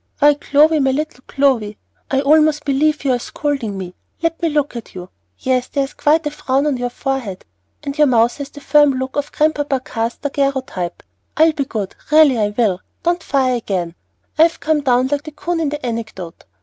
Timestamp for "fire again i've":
13.21-14.59